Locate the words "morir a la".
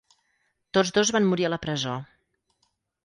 1.33-1.61